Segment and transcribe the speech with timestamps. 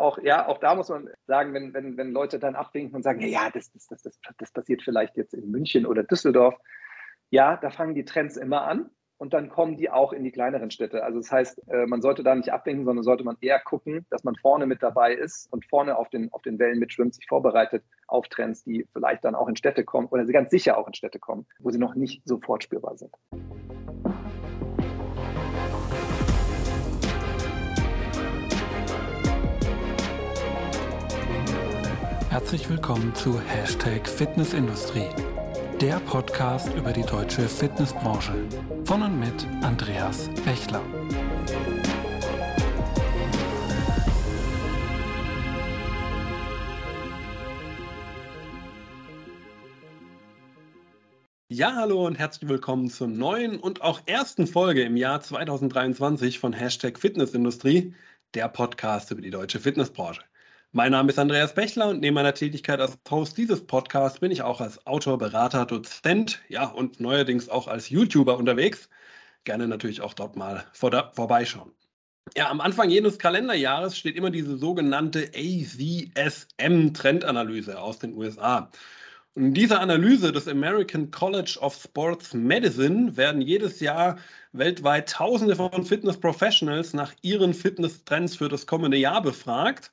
[0.00, 3.20] auch, ja, auch da muss man sagen, wenn, wenn, wenn Leute dann abwinken und sagen,
[3.20, 6.54] ja, das, das, das, das passiert vielleicht jetzt in München oder Düsseldorf.
[7.30, 8.90] Ja, da fangen die Trends immer an
[9.20, 11.04] und dann kommen die auch in die kleineren Städte.
[11.04, 14.24] Also das heißt, äh, man sollte da nicht abwinken, sondern sollte man eher gucken, dass
[14.24, 17.84] man vorne mit dabei ist und vorne auf den, auf den Wellen mitschwimmt, sich vorbereitet
[18.06, 20.94] auf Trends, die vielleicht dann auch in Städte kommen oder sie ganz sicher auch in
[20.94, 23.14] Städte kommen, wo sie noch nicht sofort spürbar sind.
[32.40, 35.06] Herzlich willkommen zu Hashtag Fitnessindustrie,
[35.78, 38.32] der Podcast über die deutsche Fitnessbranche.
[38.86, 40.82] Von und mit Andreas Bechler.
[51.48, 56.54] Ja, hallo und herzlich willkommen zur neuen und auch ersten Folge im Jahr 2023 von
[56.54, 57.94] Hashtag Fitnessindustrie,
[58.32, 60.22] der Podcast über die deutsche Fitnessbranche.
[60.72, 64.42] Mein Name ist Andreas Bechler und neben meiner Tätigkeit als Host dieses Podcasts bin ich
[64.42, 68.88] auch als Autor, Berater, Dozent, ja und neuerdings auch als YouTuber unterwegs.
[69.42, 71.72] Gerne natürlich auch dort mal vor vorbeischauen.
[72.36, 78.70] Ja, am Anfang jedes Kalenderjahres steht immer diese sogenannte ACSM-Trendanalyse aus den USA.
[79.34, 84.18] Und in dieser Analyse des American College of Sports Medicine werden jedes Jahr
[84.52, 89.90] weltweit Tausende von Fitness Professionals nach ihren Fitnesstrends für das kommende Jahr befragt.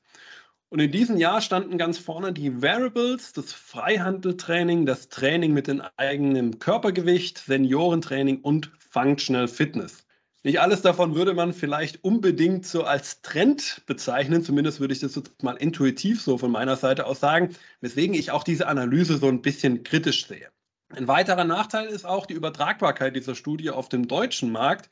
[0.69, 5.81] Und in diesem Jahr standen ganz vorne die Variables, das Freihandeltraining, das Training mit dem
[5.95, 10.05] eigenen Körpergewicht, Seniorentraining und Functional Fitness.
[10.43, 15.15] Nicht alles davon würde man vielleicht unbedingt so als Trend bezeichnen, zumindest würde ich das
[15.15, 19.29] jetzt mal intuitiv so von meiner Seite aus sagen, weswegen ich auch diese Analyse so
[19.29, 20.49] ein bisschen kritisch sehe.
[20.89, 24.89] Ein weiterer Nachteil ist auch die Übertragbarkeit dieser Studie auf dem deutschen Markt.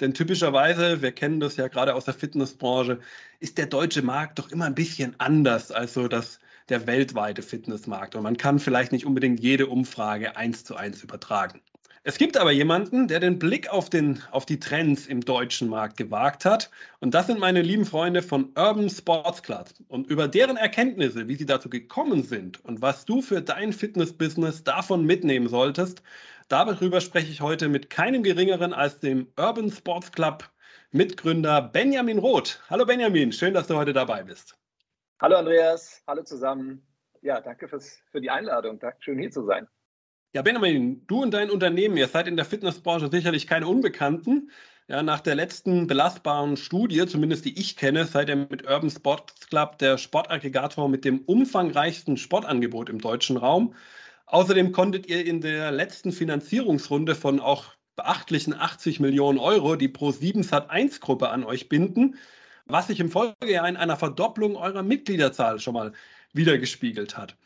[0.00, 3.00] Denn typischerweise, wir kennen das ja gerade aus der Fitnessbranche,
[3.40, 8.14] ist der deutsche Markt doch immer ein bisschen anders als so das, der weltweite Fitnessmarkt.
[8.14, 11.60] Und man kann vielleicht nicht unbedingt jede Umfrage eins zu eins übertragen.
[12.04, 15.96] Es gibt aber jemanden, der den Blick auf, den, auf die Trends im deutschen Markt
[15.96, 16.68] gewagt hat.
[16.98, 19.68] Und das sind meine lieben Freunde von Urban Sports Club.
[19.86, 24.64] Und über deren Erkenntnisse, wie sie dazu gekommen sind und was du für dein Fitnessbusiness
[24.64, 26.02] davon mitnehmen solltest,
[26.48, 30.50] darüber spreche ich heute mit keinem geringeren als dem Urban Sports Club
[30.90, 32.60] Mitgründer Benjamin Roth.
[32.68, 34.58] Hallo Benjamin, schön, dass du heute dabei bist.
[35.20, 36.84] Hallo Andreas, hallo zusammen.
[37.20, 38.80] Ja, danke fürs, für die Einladung.
[38.98, 39.68] Schön hier zu sein.
[40.34, 44.50] Ja, Benjamin, du und dein Unternehmen, ihr seid in der Fitnessbranche sicherlich keine Unbekannten.
[44.88, 49.46] Ja, nach der letzten belastbaren Studie, zumindest die ich kenne, seid ihr mit Urban Sports
[49.48, 53.74] Club der Sportaggregator mit dem umfangreichsten Sportangebot im deutschen Raum.
[54.24, 60.48] Außerdem konntet ihr in der letzten Finanzierungsrunde von auch beachtlichen 80 Millionen Euro die Pro7
[60.48, 62.16] Sat1-Gruppe an euch binden,
[62.64, 65.92] was sich im Folgejahr in einer Verdopplung eurer Mitgliederzahl schon mal
[66.32, 67.36] wiedergespiegelt hat.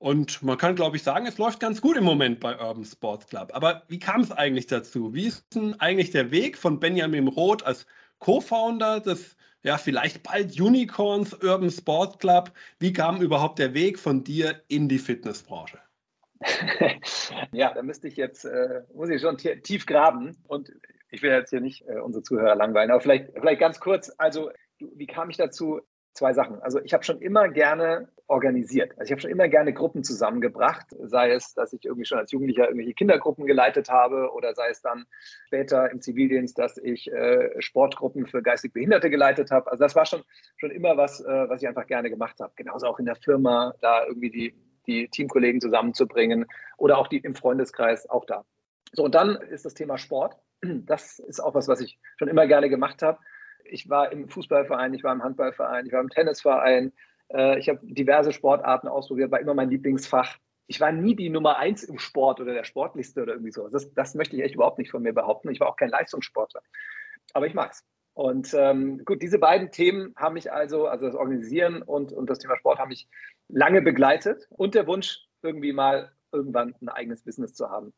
[0.00, 3.26] Und man kann, glaube ich, sagen, es läuft ganz gut im Moment bei Urban Sports
[3.26, 3.50] Club.
[3.52, 5.12] Aber wie kam es eigentlich dazu?
[5.12, 7.86] Wie ist denn eigentlich der Weg von Benjamin Roth als
[8.18, 12.50] Co-Founder des ja, vielleicht bald Unicorns Urban Sports Club?
[12.78, 15.78] Wie kam überhaupt der Weg von dir in die Fitnessbranche?
[17.52, 20.72] ja, da müsste ich jetzt, äh, muss ich schon tief graben und
[21.10, 24.10] ich will jetzt hier nicht äh, unsere Zuhörer langweilen, aber vielleicht, vielleicht ganz kurz.
[24.16, 25.82] Also, wie kam ich dazu?
[26.20, 26.60] Zwei Sachen.
[26.60, 28.92] Also ich habe schon immer gerne organisiert.
[28.98, 32.30] Also ich habe schon immer gerne Gruppen zusammengebracht, sei es, dass ich irgendwie schon als
[32.30, 35.06] Jugendlicher irgendwelche Kindergruppen geleitet habe oder sei es dann
[35.46, 39.70] später im Zivildienst, dass ich äh, Sportgruppen für geistig Behinderte geleitet habe.
[39.72, 40.22] Also das war schon,
[40.58, 42.52] schon immer was, äh, was ich einfach gerne gemacht habe.
[42.54, 44.54] Genauso auch in der Firma, da irgendwie die,
[44.86, 46.44] die Teamkollegen zusammenzubringen
[46.76, 48.44] oder auch die im Freundeskreis, auch da.
[48.92, 50.36] So, und dann ist das Thema Sport.
[50.62, 53.18] Das ist auch was, was ich schon immer gerne gemacht habe
[53.70, 56.92] ich war im Fußballverein, ich war im Handballverein, ich war im Tennisverein.
[57.28, 60.36] Äh, ich habe diverse Sportarten ausprobiert, war immer mein Lieblingsfach.
[60.66, 63.68] Ich war nie die Nummer eins im Sport oder der Sportlichste oder irgendwie so.
[63.68, 65.50] Das, das möchte ich echt überhaupt nicht von mir behaupten.
[65.50, 66.62] Ich war auch kein Leistungssportler.
[67.32, 67.84] Aber ich mag's.
[68.14, 72.38] Und ähm, gut, diese beiden Themen haben mich also, also das Organisieren und, und das
[72.38, 73.08] Thema Sport haben mich
[73.48, 77.92] lange begleitet und der Wunsch, irgendwie mal irgendwann ein eigenes Business zu haben.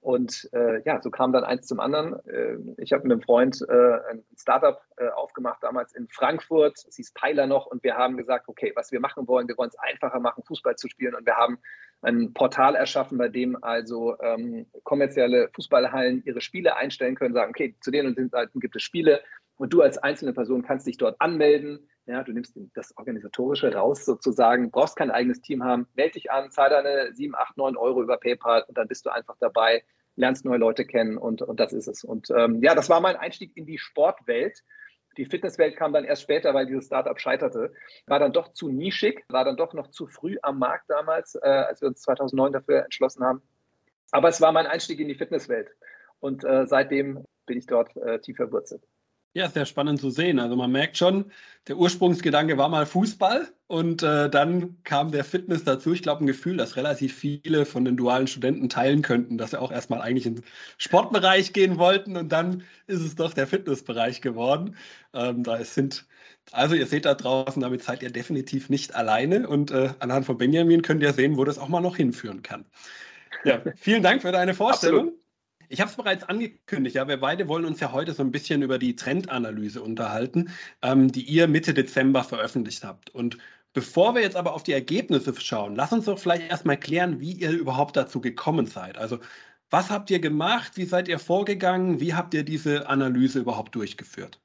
[0.00, 2.14] Und äh, ja, so kam dann eins zum anderen.
[2.26, 6.78] Äh, ich habe mit einem Freund äh, ein Startup äh, aufgemacht, damals in Frankfurt.
[6.88, 7.66] Es hieß Peiler noch.
[7.66, 10.76] Und wir haben gesagt, okay, was wir machen wollen, wir wollen es einfacher machen, Fußball
[10.76, 11.14] zu spielen.
[11.14, 11.58] Und wir haben
[12.00, 17.76] ein Portal erschaffen, bei dem also ähm, kommerzielle Fußballhallen ihre Spiele einstellen können, sagen, okay,
[17.80, 19.20] zu den und den Seiten gibt es Spiele.
[19.56, 21.89] Und du als einzelne Person kannst dich dort anmelden.
[22.06, 26.50] Ja, du nimmst das Organisatorische raus sozusagen, brauchst kein eigenes Team haben, melde dich an,
[26.50, 29.84] zahl deine 7, 8, 9 Euro über PayPal und dann bist du einfach dabei,
[30.16, 32.02] lernst neue Leute kennen und, und das ist es.
[32.02, 34.62] Und ähm, ja, das war mein Einstieg in die Sportwelt.
[35.16, 37.72] Die Fitnesswelt kam dann erst später, weil dieses Startup scheiterte.
[38.06, 41.48] War dann doch zu nischig, war dann doch noch zu früh am Markt damals, äh,
[41.48, 43.42] als wir uns 2009 dafür entschlossen haben.
[44.12, 45.68] Aber es war mein Einstieg in die Fitnesswelt.
[46.20, 48.82] Und äh, seitdem bin ich dort äh, tief verwurzelt.
[49.32, 50.40] Ja, sehr spannend zu sehen.
[50.40, 51.30] Also man merkt schon,
[51.68, 55.92] der Ursprungsgedanke war mal Fußball und äh, dann kam der Fitness dazu.
[55.92, 59.60] Ich glaube, ein Gefühl, das relativ viele von den dualen Studenten teilen könnten, dass sie
[59.60, 60.44] auch erstmal eigentlich in den
[60.78, 64.74] Sportbereich gehen wollten und dann ist es doch der Fitnessbereich geworden.
[65.14, 66.06] Ähm, da sind,
[66.50, 70.38] also ihr seht da draußen, damit seid ihr definitiv nicht alleine und äh, anhand von
[70.38, 72.64] Benjamin könnt ihr sehen, wo das auch mal noch hinführen kann.
[73.44, 75.00] Ja, vielen Dank für deine Vorstellung.
[75.00, 75.20] Absolut.
[75.72, 78.62] Ich habe es bereits angekündigt, ja, wir beide wollen uns ja heute so ein bisschen
[78.62, 80.50] über die Trendanalyse unterhalten,
[80.82, 83.10] ähm, die ihr Mitte Dezember veröffentlicht habt.
[83.10, 83.38] Und
[83.72, 87.34] bevor wir jetzt aber auf die Ergebnisse schauen, lass uns doch vielleicht erstmal klären, wie
[87.34, 88.98] ihr überhaupt dazu gekommen seid.
[88.98, 89.20] Also
[89.70, 90.76] was habt ihr gemacht?
[90.76, 92.00] Wie seid ihr vorgegangen?
[92.00, 94.40] Wie habt ihr diese Analyse überhaupt durchgeführt?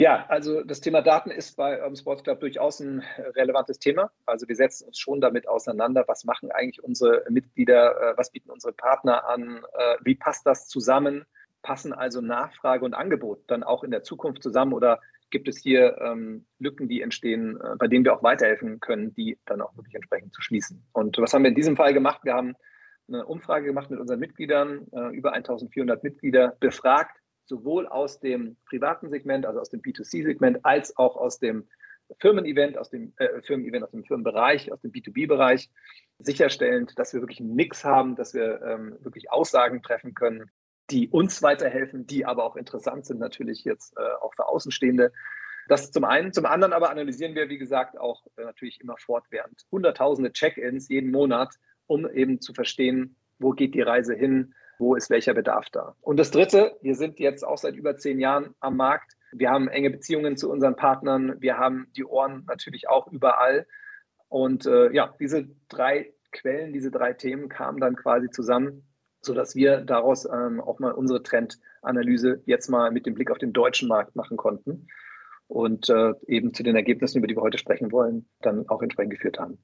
[0.00, 3.04] Ja, also das Thema Daten ist bei Urban Sports Club durchaus ein
[3.36, 4.10] relevantes Thema.
[4.26, 8.50] Also wir setzen uns schon damit auseinander, was machen eigentlich unsere Mitglieder, äh, was bieten
[8.50, 11.24] unsere Partner an, äh, wie passt das zusammen,
[11.62, 15.00] passen also Nachfrage und Angebot dann auch in der Zukunft zusammen oder
[15.30, 19.38] gibt es hier ähm, Lücken, die entstehen, äh, bei denen wir auch weiterhelfen können, die
[19.46, 20.84] dann auch wirklich entsprechend zu schließen.
[20.92, 22.24] Und was haben wir in diesem Fall gemacht?
[22.24, 22.56] Wir haben
[23.06, 29.46] eine Umfrage gemacht mit unseren Mitgliedern, über 1400 Mitglieder befragt, sowohl aus dem privaten Segment,
[29.46, 31.68] also aus dem B2C-Segment, als auch aus dem
[32.20, 35.70] Firmen-Event, aus dem äh, Firmen-Event, aus dem Firmenbereich, aus dem B2B-Bereich,
[36.18, 40.50] sicherstellend, dass wir wirklich einen Mix haben, dass wir ähm, wirklich Aussagen treffen können,
[40.90, 45.12] die uns weiterhelfen, die aber auch interessant sind, natürlich jetzt äh, auch für Außenstehende.
[45.66, 46.32] Das zum einen.
[46.32, 51.10] Zum anderen aber analysieren wir, wie gesagt, auch äh, natürlich immer fortwährend hunderttausende Check-ins jeden
[51.10, 51.54] Monat,
[51.86, 55.96] um eben zu verstehen, wo geht die Reise hin, wo ist welcher Bedarf da.
[56.00, 59.12] Und das Dritte, wir sind jetzt auch seit über zehn Jahren am Markt.
[59.32, 61.40] Wir haben enge Beziehungen zu unseren Partnern.
[61.40, 63.66] Wir haben die Ohren natürlich auch überall.
[64.28, 68.86] Und äh, ja, diese drei Quellen, diese drei Themen kamen dann quasi zusammen,
[69.20, 73.52] sodass wir daraus ähm, auch mal unsere Trendanalyse jetzt mal mit dem Blick auf den
[73.52, 74.88] deutschen Markt machen konnten
[75.46, 79.12] und äh, eben zu den Ergebnissen, über die wir heute sprechen wollen, dann auch entsprechend
[79.12, 79.58] geführt haben.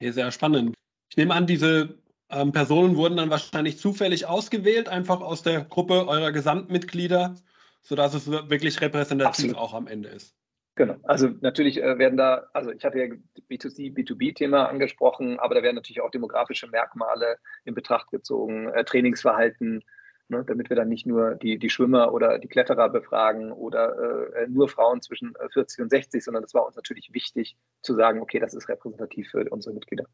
[0.00, 0.74] Ja, sehr spannend.
[1.10, 1.98] Ich nehme an, diese
[2.30, 7.34] ähm, Personen wurden dann wahrscheinlich zufällig ausgewählt, einfach aus der Gruppe eurer Gesamtmitglieder,
[7.82, 9.56] sodass es wirklich repräsentativ Absolut.
[9.56, 10.34] auch am Ende ist.
[10.78, 10.94] Genau.
[11.02, 13.06] Also natürlich äh, werden da, also ich hatte ja
[13.50, 19.82] B2C, B2B-Thema angesprochen, aber da werden natürlich auch demografische Merkmale in Betracht gezogen, äh, Trainingsverhalten,
[20.28, 24.46] ne, damit wir dann nicht nur die, die Schwimmer oder die Kletterer befragen oder äh,
[24.46, 28.20] nur Frauen zwischen 40 äh, und 60, sondern das war uns natürlich wichtig zu sagen,
[28.20, 30.04] okay, das ist repräsentativ für unsere Mitglieder.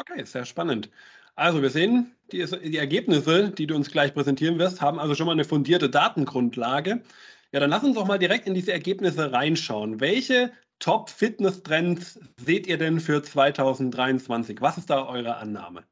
[0.00, 0.90] Okay, sehr spannend.
[1.36, 5.26] Also wir sehen, die, die, Ergebnisse, die du uns gleich präsentieren wirst, haben also schon
[5.26, 7.02] mal eine fundierte Datengrundlage.
[7.52, 10.00] Ja, dann lass uns doch mal direkt in diese Ergebnisse reinschauen.
[10.00, 14.60] Welche Top-Fitness-Trends seht ihr denn für 2023?
[14.62, 15.84] Was ist da eure Annahme?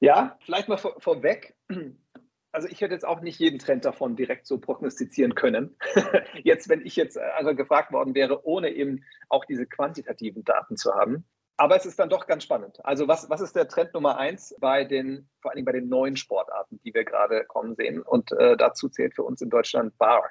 [0.00, 1.56] Ja, vielleicht mal vor, vorweg.
[2.52, 5.74] Also ich hätte jetzt auch nicht jeden Trend davon direkt so prognostizieren können.
[6.44, 10.92] jetzt, wenn ich jetzt also gefragt worden wäre, ohne eben auch diese quantitativen Daten zu
[10.92, 11.24] haben.
[11.56, 12.84] Aber es ist dann doch ganz spannend.
[12.84, 16.16] Also was, was ist der Trend Nummer eins bei den, vor allem bei den neuen
[16.16, 18.02] Sportarten, die wir gerade kommen sehen?
[18.02, 20.28] Und äh, dazu zählt für uns in Deutschland Bar.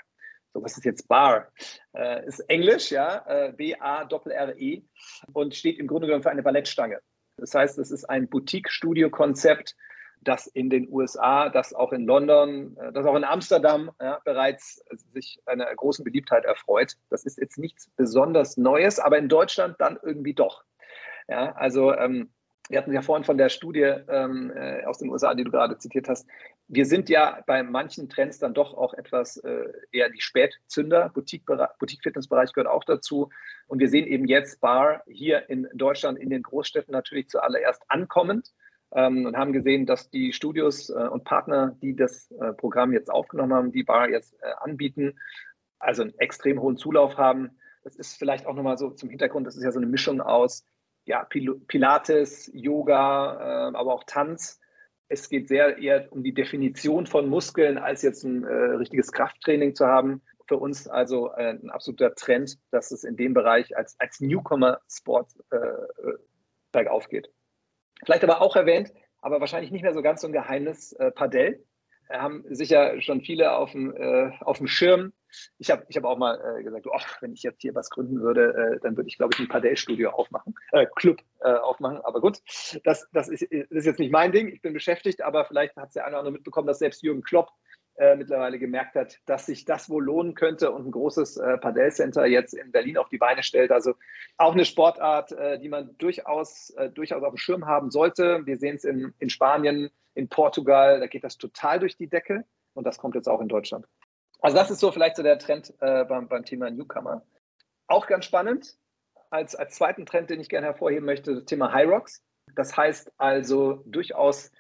[0.54, 1.52] So, was ist jetzt Bar?
[1.94, 4.84] Äh, ist Englisch, ja, äh, B-A-R-R-E
[5.34, 7.00] und steht im Grunde genommen für eine Ballettstange.
[7.38, 9.76] Das heißt, es ist ein Boutique-Studio-Konzept,
[10.24, 14.84] das in den USA, das auch in London, äh, das auch in Amsterdam ja, bereits
[15.14, 16.98] sich einer großen Beliebtheit erfreut.
[17.10, 20.64] Das ist jetzt nichts besonders Neues, aber in Deutschland dann irgendwie doch.
[21.32, 22.30] Ja, also ähm,
[22.68, 25.78] wir hatten ja vorhin von der Studie ähm, äh, aus den USA, die du gerade
[25.78, 26.28] zitiert hast.
[26.68, 31.10] Wir sind ja bei manchen Trends dann doch auch etwas äh, eher die Spätzünder.
[31.14, 33.30] Boutique-Fitnessbereich Boutique gehört auch dazu.
[33.68, 38.52] Und wir sehen eben jetzt Bar hier in Deutschland, in den Großstädten natürlich zuallererst ankommend
[38.94, 43.10] ähm, und haben gesehen, dass die Studios äh, und Partner, die das äh, Programm jetzt
[43.10, 45.18] aufgenommen haben, die Bar jetzt äh, anbieten,
[45.80, 47.52] also einen extrem hohen Zulauf haben.
[47.86, 50.66] Das ist vielleicht auch nochmal so zum Hintergrund, das ist ja so eine Mischung aus
[51.12, 51.28] ja,
[51.68, 54.62] Pilates, Yoga, äh, aber auch Tanz.
[55.10, 59.76] Es geht sehr eher um die Definition von Muskeln, als jetzt ein äh, richtiges Krafttraining
[59.76, 60.22] zu haben.
[60.48, 65.34] Für uns also äh, ein absoluter Trend, dass es in dem Bereich als, als Newcomer-Sport
[65.52, 66.18] äh, äh,
[66.72, 67.30] bergauf geht.
[68.06, 71.64] Vielleicht aber auch erwähnt, aber wahrscheinlich nicht mehr so ganz so ein Geheimnis, Padel
[72.10, 73.94] haben sicher schon viele auf dem,
[74.42, 75.14] auf dem Schirm.
[75.58, 78.22] Ich habe ich hab auch mal äh, gesagt, oh, wenn ich jetzt hier was gründen
[78.22, 82.02] würde, äh, dann würde ich, glaube ich, ein Padel-Studio aufmachen, äh, Club äh, aufmachen.
[82.04, 82.40] Aber gut,
[82.84, 84.48] das, das, ist, das ist jetzt nicht mein Ding.
[84.48, 87.24] Ich bin beschäftigt, aber vielleicht hat es der eine oder andere mitbekommen, dass selbst Jürgen
[87.24, 87.50] Klopp
[87.96, 92.26] äh, mittlerweile gemerkt hat, dass sich das wohl lohnen könnte und ein großes äh, Padel-Center
[92.26, 93.72] jetzt in Berlin auf die Beine stellt.
[93.72, 93.96] Also
[94.38, 98.46] auch eine Sportart, äh, die man durchaus, durchaus auf dem Schirm haben sollte.
[98.46, 102.46] Wir sehen es in, in Spanien, in Portugal, da geht das total durch die Decke
[102.74, 103.86] und das kommt jetzt auch in Deutschland.
[104.42, 107.24] Also das ist so vielleicht so der Trend äh, beim, beim Thema Newcomer.
[107.88, 108.76] Auch ganz spannend,
[109.30, 112.24] als, als zweiten Trend, den ich gerne hervorheben möchte, das Thema High Rocks.
[112.56, 114.52] Das heißt also durchaus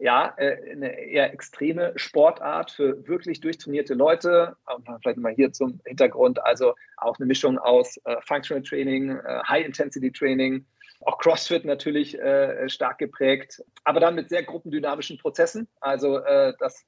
[0.00, 4.56] ja, äh, eine eher extreme Sportart für wirklich durchtrainierte Leute.
[5.02, 10.10] Vielleicht mal hier zum Hintergrund, also auch eine Mischung aus äh, Functional Training, äh, High-Intensity
[10.10, 10.64] Training,
[11.02, 12.18] auch CrossFit natürlich
[12.66, 15.66] stark geprägt, aber dann mit sehr gruppendynamischen Prozessen.
[15.80, 16.84] Also das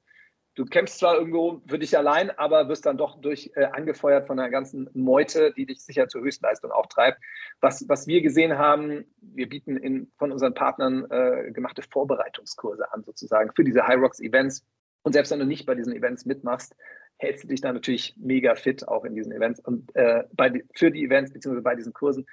[0.55, 4.39] du kämpfst zwar irgendwo für dich allein, aber wirst dann doch durch äh, angefeuert von
[4.39, 7.19] einer ganzen Meute, die dich sicher zur Höchstleistung auch treibt.
[7.61, 13.03] Was, was wir gesehen haben, wir bieten in, von unseren Partnern äh, gemachte Vorbereitungskurse an,
[13.03, 14.65] sozusagen, für diese High Rocks Events.
[15.03, 16.75] Und selbst wenn du nicht bei diesen Events mitmachst,
[17.17, 20.91] hältst du dich dann natürlich mega fit auch in diesen Events und äh, bei, für
[20.91, 21.61] die Events bzw.
[21.61, 22.25] bei diesen Kursen.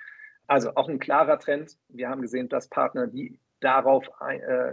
[0.47, 1.77] Also auch ein klarer Trend.
[1.89, 4.73] Wir haben gesehen, dass Partner, die darauf äh,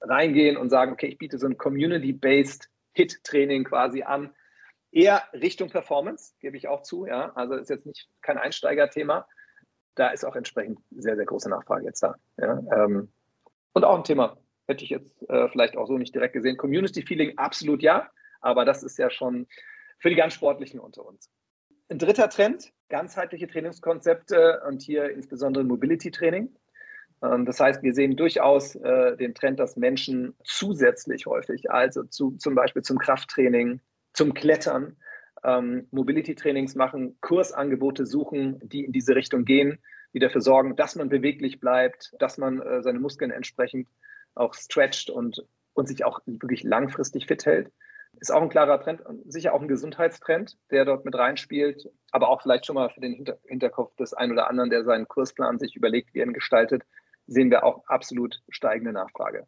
[0.00, 4.34] reingehen und sagen, okay, ich biete so ein Community-based Hit-Training quasi an.
[4.90, 7.06] Eher Richtung Performance, gebe ich auch zu.
[7.06, 9.26] Ja, also ist jetzt nicht kein Einsteigerthema.
[9.94, 12.14] Da ist auch entsprechend sehr, sehr große Nachfrage jetzt da.
[12.36, 13.10] Ja, ähm,
[13.72, 16.56] und auch ein Thema, hätte ich jetzt äh, vielleicht auch so nicht direkt gesehen.
[16.56, 19.46] Community Feeling absolut ja, aber das ist ja schon
[19.98, 21.30] für die ganz Sportlichen unter uns.
[21.88, 26.54] Ein dritter Trend, ganzheitliche Trainingskonzepte und hier insbesondere Mobility Training.
[27.22, 32.32] Ähm, das heißt, wir sehen durchaus äh, den Trend, dass Menschen zusätzlich häufig, also zu,
[32.32, 33.80] zum Beispiel zum Krafttraining,
[34.12, 34.96] zum Klettern,
[35.44, 39.78] ähm, Mobility-Trainings machen, Kursangebote suchen, die in diese Richtung gehen,
[40.14, 43.88] die dafür sorgen, dass man beweglich bleibt, dass man äh, seine Muskeln entsprechend
[44.34, 47.72] auch stretcht und, und sich auch wirklich langfristig fit hält.
[48.20, 52.42] Ist auch ein klarer Trend, sicher auch ein Gesundheitstrend, der dort mit reinspielt, aber auch
[52.42, 56.12] vielleicht schon mal für den Hinterkopf des einen oder anderen, der seinen Kursplan sich überlegt,
[56.12, 56.82] wie er ihn gestaltet,
[57.26, 59.46] sehen wir auch absolut steigende Nachfrage.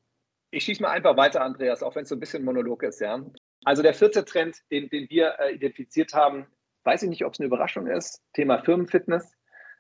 [0.51, 3.01] Ich schieße mal einfach weiter, Andreas, auch wenn es so ein bisschen Monolog ist.
[3.01, 3.25] Ja.
[3.65, 6.47] Also der vierte Trend, den, den wir äh, identifiziert haben,
[6.85, 9.33] weiß ich nicht, ob es eine Überraschung ist, Thema Firmenfitness.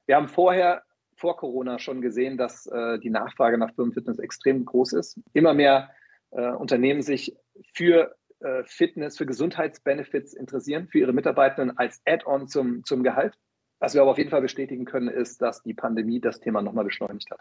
[0.06, 0.82] Wir haben vorher,
[1.16, 5.20] vor Corona schon gesehen, dass äh, die Nachfrage nach Firmenfitness extrem groß ist.
[5.32, 5.90] Immer mehr
[6.32, 7.36] äh, Unternehmen sich
[7.72, 13.38] für äh, Fitness, für Gesundheitsbenefits interessieren, für ihre Mitarbeitenden als Add-on zum, zum Gehalt.
[13.84, 16.86] Was wir aber auf jeden Fall bestätigen können, ist, dass die Pandemie das Thema nochmal
[16.86, 17.40] beschleunigt hat.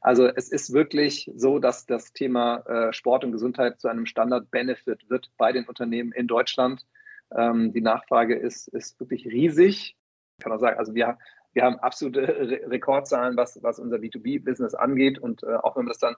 [0.00, 5.08] Also es ist wirklich so, dass das Thema äh, Sport und Gesundheit zu einem Standard-Benefit
[5.08, 6.84] wird bei den Unternehmen in Deutschland.
[7.32, 9.96] Ähm, die Nachfrage ist, ist wirklich riesig.
[10.36, 11.16] Ich kann auch sagen, also wir,
[11.52, 15.20] wir haben absolute Re Rekordzahlen, was, was unser B2B-Business angeht.
[15.20, 16.16] Und äh, auch wenn man das dann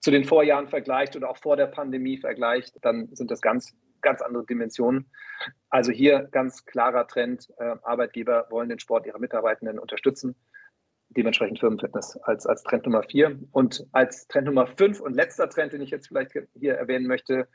[0.00, 4.22] zu den Vorjahren vergleicht oder auch vor der Pandemie vergleicht, dann sind das ganz ganz
[4.22, 5.10] andere Dimensionen.
[5.70, 10.34] Also hier ganz klarer Trend, äh, Arbeitgeber wollen den Sport ihrer Mitarbeitenden unterstützen.
[11.10, 13.38] Dementsprechend Firmenfitness als, als Trend Nummer vier.
[13.52, 17.48] Und als Trend Nummer fünf und letzter Trend, den ich jetzt vielleicht hier erwähnen möchte,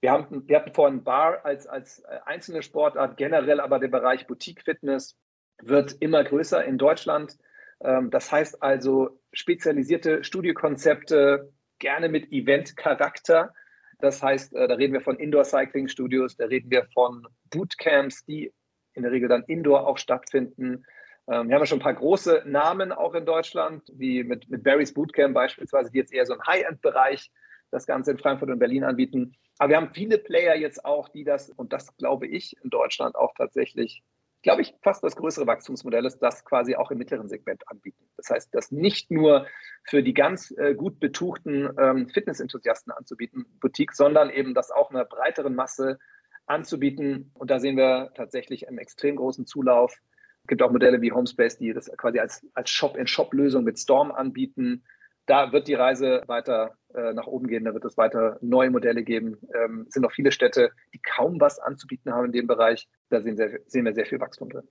[0.00, 4.26] wir, haben, wir hatten vorhin Bar als, als äh, einzelne Sportart, generell aber der Bereich
[4.26, 5.16] Boutique-Fitness
[5.62, 7.38] wird immer größer in Deutschland.
[7.80, 13.54] Ähm, das heißt also spezialisierte Studiokonzepte, gerne mit Event-Charakter,
[14.02, 18.52] das heißt, äh, da reden wir von Indoor-Cycling-Studios, da reden wir von Bootcamps, die
[18.94, 20.84] in der Regel dann indoor auch stattfinden.
[21.28, 24.64] Ähm, wir haben ja schon ein paar große Namen auch in Deutschland, wie mit, mit
[24.64, 27.30] Barry's Bootcamp beispielsweise, die jetzt eher so im High-End-Bereich
[27.70, 29.36] das Ganze in Frankfurt und Berlin anbieten.
[29.58, 33.14] Aber wir haben viele Player jetzt auch, die das, und das glaube ich, in Deutschland
[33.14, 34.02] auch tatsächlich
[34.42, 38.04] glaube ich, fast das größere Wachstumsmodell ist, das quasi auch im mittleren Segment anbieten.
[38.16, 39.46] Das heißt, das nicht nur
[39.84, 45.04] für die ganz äh, gut betuchten ähm, Fitnessenthusiasten anzubieten, Boutique, sondern eben das auch einer
[45.04, 45.98] breiteren Masse
[46.46, 47.30] anzubieten.
[47.34, 49.96] Und da sehen wir tatsächlich einen extrem großen Zulauf.
[50.42, 54.82] Es gibt auch Modelle wie Homespace, die das quasi als, als Shop-in-Shop-Lösung mit Storm anbieten
[55.26, 59.02] da wird die Reise weiter äh, nach oben gehen, da wird es weiter neue Modelle
[59.02, 59.38] geben.
[59.54, 62.88] Ähm, es sind noch viele Städte, die kaum was anzubieten haben in dem Bereich.
[63.08, 64.68] Da sehen, sehr, sehen wir sehr viel Wachstum drin.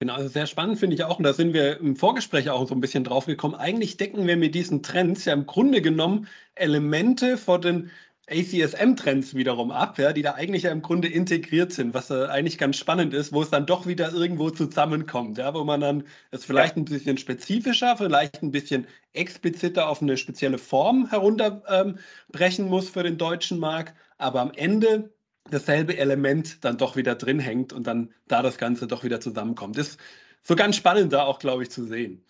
[0.00, 2.74] Genau, also sehr spannend finde ich auch, und da sind wir im Vorgespräch auch so
[2.74, 3.54] ein bisschen drauf gekommen.
[3.54, 7.90] Eigentlich decken wir mit diesen Trends ja im Grunde genommen Elemente vor den
[8.30, 12.58] ACSM-Trends wiederum ab, ja, die da eigentlich ja im Grunde integriert sind, was äh, eigentlich
[12.58, 16.44] ganz spannend ist, wo es dann doch wieder irgendwo zusammenkommt, ja, wo man dann es
[16.44, 16.82] vielleicht ja.
[16.82, 23.02] ein bisschen spezifischer, vielleicht ein bisschen expliziter auf eine spezielle Form herunterbrechen ähm, muss für
[23.02, 25.10] den deutschen Markt, aber am Ende
[25.50, 29.76] dasselbe Element dann doch wieder drin hängt und dann da das Ganze doch wieder zusammenkommt.
[29.76, 30.00] Das ist
[30.42, 32.24] so ganz spannend da auch, glaube ich, zu sehen.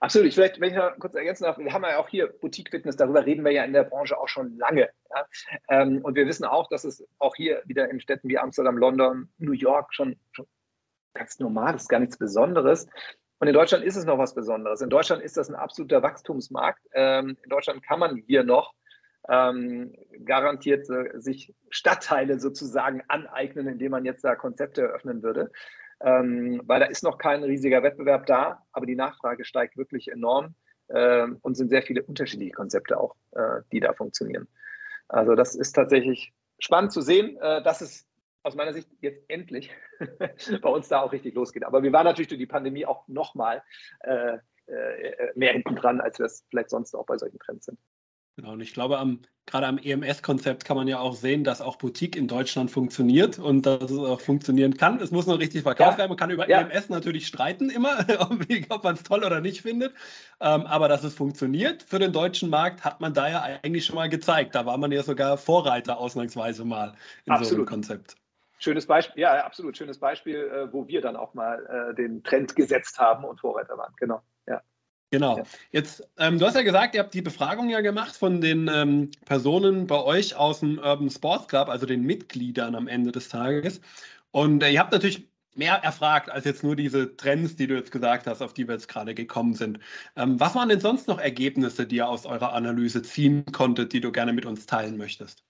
[0.00, 0.28] Absolut.
[0.28, 3.24] Ich vielleicht, wenn ich noch kurz ergänzen darf, wir haben ja auch hier Boutique-Fitness, darüber
[3.24, 4.90] reden wir ja in der Branche auch schon lange.
[5.10, 5.26] Ja?
[5.68, 9.28] Ähm, und wir wissen auch, dass es auch hier wieder in Städten wie Amsterdam, London,
[9.38, 10.46] New York schon, schon
[11.14, 12.86] ganz normal ist, gar nichts Besonderes.
[13.38, 14.80] Und in Deutschland ist es noch was Besonderes.
[14.80, 16.80] In Deutschland ist das ein absoluter Wachstumsmarkt.
[16.92, 18.74] Ähm, in Deutschland kann man hier noch
[19.28, 19.94] ähm,
[20.24, 25.50] garantiert äh, sich Stadtteile sozusagen aneignen, indem man jetzt da Konzepte eröffnen würde
[26.04, 30.54] ähm, weil da ist noch kein riesiger Wettbewerb da, aber die Nachfrage steigt wirklich enorm
[30.88, 34.48] äh, und sind sehr viele unterschiedliche Konzepte auch, äh, die da funktionieren.
[35.08, 38.06] Also das ist tatsächlich spannend zu sehen, äh, dass es
[38.42, 39.70] aus meiner Sicht jetzt endlich
[40.62, 41.64] bei uns da auch richtig losgeht.
[41.64, 43.62] Aber wir waren natürlich durch die Pandemie auch nochmal
[44.00, 47.78] äh, äh, mehr hinten dran, als wir es vielleicht sonst auch bei solchen Trends sind.
[48.36, 51.76] Genau, und ich glaube, am, gerade am EMS-Konzept kann man ja auch sehen, dass auch
[51.76, 55.00] Boutique in Deutschland funktioniert und dass es auch funktionieren kann.
[55.00, 55.98] Es muss noch richtig verkauft ja.
[55.98, 56.08] werden.
[56.08, 56.60] Man kann über ja.
[56.62, 58.06] EMS natürlich streiten immer,
[58.70, 59.92] ob man es toll oder nicht findet.
[60.40, 63.96] Ähm, aber dass es funktioniert für den deutschen Markt, hat man da ja eigentlich schon
[63.96, 64.54] mal gezeigt.
[64.54, 66.94] Da war man ja sogar Vorreiter ausnahmsweise mal
[67.26, 67.48] in Absolut.
[67.48, 68.16] so einem Konzept.
[68.58, 72.56] Schönes Beispiel, ja, absolut schönes Beispiel, äh, wo wir dann auch mal äh, den Trend
[72.56, 73.92] gesetzt haben und Vorreiter waren.
[73.98, 74.22] Genau.
[75.12, 75.44] Genau.
[75.72, 79.10] Jetzt, ähm, du hast ja gesagt, ihr habt die Befragung ja gemacht von den ähm,
[79.26, 83.82] Personen bei euch aus dem Urban Sports Club, also den Mitgliedern am Ende des Tages.
[84.30, 87.92] Und äh, ihr habt natürlich mehr erfragt als jetzt nur diese Trends, die du jetzt
[87.92, 89.80] gesagt hast, auf die wir jetzt gerade gekommen sind.
[90.16, 94.00] Ähm, was waren denn sonst noch Ergebnisse, die ihr aus eurer Analyse ziehen konntet, die
[94.00, 95.44] du gerne mit uns teilen möchtest?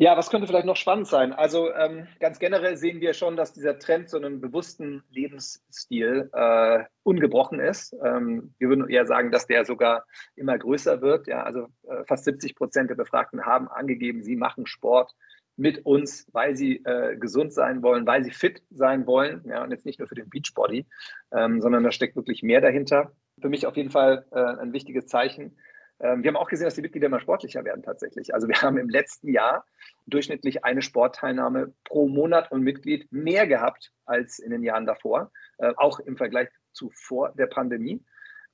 [0.00, 1.32] Ja, was könnte vielleicht noch spannend sein?
[1.32, 6.84] Also ähm, ganz generell sehen wir schon, dass dieser Trend zu einem bewussten Lebensstil äh,
[7.02, 7.96] ungebrochen ist.
[8.04, 11.26] Ähm, wir würden eher sagen, dass der sogar immer größer wird.
[11.26, 15.16] Ja, also äh, fast 70 Prozent der Befragten haben angegeben, sie machen Sport
[15.56, 19.42] mit uns, weil sie äh, gesund sein wollen, weil sie fit sein wollen.
[19.48, 20.86] Ja, und jetzt nicht nur für den Beachbody,
[21.32, 23.10] ähm, sondern da steckt wirklich mehr dahinter.
[23.40, 25.58] Für mich auf jeden Fall äh, ein wichtiges Zeichen.
[26.00, 28.34] Ähm, wir haben auch gesehen, dass die Mitglieder immer sportlicher werden tatsächlich.
[28.34, 29.64] Also wir haben im letzten Jahr
[30.06, 35.72] durchschnittlich eine Sportteilnahme pro Monat und Mitglied mehr gehabt als in den Jahren davor, äh,
[35.76, 38.04] auch im Vergleich zu vor der Pandemie.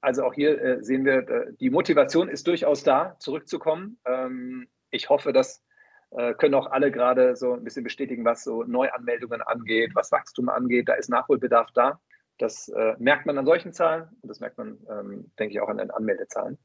[0.00, 3.98] Also auch hier äh, sehen wir, äh, die Motivation ist durchaus da, zurückzukommen.
[4.04, 5.62] Ähm, ich hoffe, das
[6.38, 10.88] können auch alle gerade so ein bisschen bestätigen, was so Neuanmeldungen angeht, was Wachstum angeht.
[10.88, 12.00] Da ist Nachholbedarf da.
[12.38, 15.78] Das merkt man an solchen Zahlen und das merkt man, ähm, denke ich, auch an
[15.78, 16.56] den Anmeldezahlen.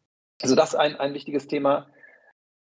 [0.41, 1.87] Also das ist ein, ein wichtiges Thema.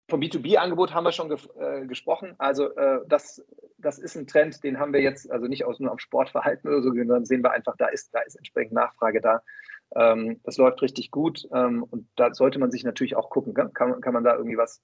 [0.08, 2.34] Vom B2B-Angebot haben wir schon ge äh, gesprochen.
[2.38, 3.44] Also äh, das,
[3.78, 6.82] das ist ein Trend, den haben wir jetzt, also nicht aus nur am Sportverhalten oder
[6.82, 9.42] so, sondern sehen wir einfach, da ist, da ist entsprechend Nachfrage da.
[9.94, 13.72] Ähm, das läuft richtig gut ähm, und da sollte man sich natürlich auch gucken, kann,
[13.72, 14.82] kann man da irgendwie was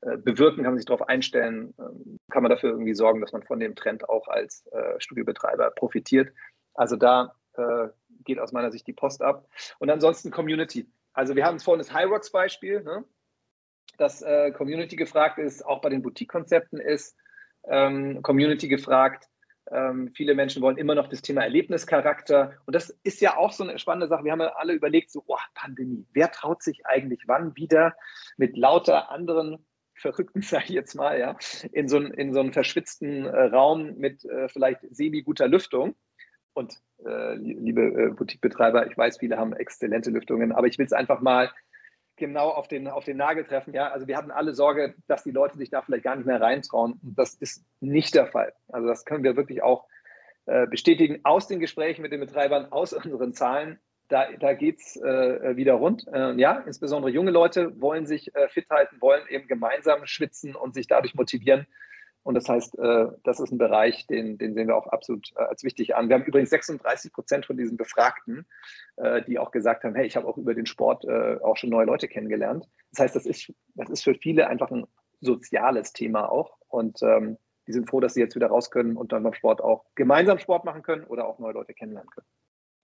[0.00, 3.42] äh, bewirken, kann man sich darauf einstellen, ähm, kann man dafür irgendwie sorgen, dass man
[3.42, 6.32] von dem Trend auch als äh, Studiobetreiber profitiert.
[6.74, 7.88] Also da äh,
[8.24, 9.48] geht aus meiner Sicht die Post ab.
[9.78, 10.88] Und ansonsten Community.
[11.18, 13.04] Also wir haben vorhin das High Rocks Beispiel, ne?
[13.96, 17.16] dass äh, Community gefragt ist, auch bei den Boutique-Konzepten ist
[17.64, 19.28] ähm, Community gefragt.
[19.68, 22.52] Ähm, viele Menschen wollen immer noch das Thema Erlebnischarakter.
[22.66, 24.22] Und das ist ja auch so eine spannende Sache.
[24.22, 27.96] Wir haben ja alle überlegt, so, oh, Pandemie, wer traut sich eigentlich wann wieder
[28.36, 31.36] mit lauter anderen Verrückten, sage ich jetzt mal, ja,
[31.72, 35.96] in so, einen, in so einen verschwitzten äh, Raum mit äh, vielleicht semi-guter Lüftung.
[36.54, 40.92] Und äh, liebe äh, Boutiquebetreiber, ich weiß, viele haben exzellente Lüftungen, aber ich will es
[40.92, 41.50] einfach mal
[42.16, 43.72] genau auf den, auf den Nagel treffen.
[43.72, 46.40] Ja, also wir hatten alle Sorge, dass die Leute sich da vielleicht gar nicht mehr
[46.40, 46.98] reintrauen.
[47.02, 48.52] Und das ist nicht der Fall.
[48.68, 49.86] Also das können wir wirklich auch
[50.46, 53.78] äh, bestätigen aus den Gesprächen mit den Betreibern, aus unseren Zahlen.
[54.08, 56.06] Da, da geht es äh, wieder rund.
[56.12, 60.74] Äh, ja, insbesondere junge Leute wollen sich äh, fit halten, wollen eben gemeinsam schwitzen und
[60.74, 61.66] sich dadurch motivieren.
[62.22, 65.44] Und das heißt, äh, das ist ein Bereich, den, den sehen wir auch absolut äh,
[65.44, 66.08] als wichtig an.
[66.08, 68.46] Wir haben übrigens 36 Prozent von diesen Befragten,
[68.96, 71.86] äh, die auch gesagt haben, hey, ich habe auch über den Sport auch schon neue
[71.86, 72.68] Leute kennengelernt.
[72.92, 74.86] Das heißt, das ist, das ist für viele einfach ein
[75.20, 76.58] soziales Thema auch.
[76.68, 79.62] Und ähm, die sind froh, dass sie jetzt wieder raus können und dann beim Sport
[79.62, 82.26] auch gemeinsam Sport machen können oder auch neue Leute kennenlernen können.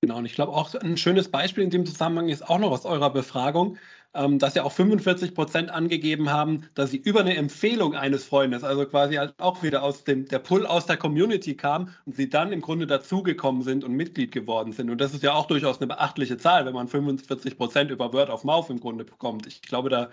[0.05, 2.85] Genau, und ich glaube auch ein schönes Beispiel in dem Zusammenhang ist auch noch aus
[2.85, 3.79] eurer Befragung,
[4.13, 8.65] ähm, dass ja auch 45 Prozent angegeben haben, dass sie über eine Empfehlung eines Freundes,
[8.65, 12.29] also quasi halt auch wieder aus dem, der Pull aus der Community kam und sie
[12.29, 14.91] dann im Grunde dazugekommen sind und Mitglied geworden sind.
[14.91, 18.29] Und das ist ja auch durchaus eine beachtliche Zahl, wenn man 45 Prozent über Word
[18.29, 19.47] of Mouth im Grunde bekommt.
[19.47, 20.11] Ich glaube, da